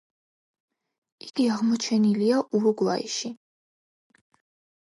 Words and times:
იგი 1.25 1.45
აღმოჩენილია 1.57 2.39
ურუგვაიში. 2.61 3.33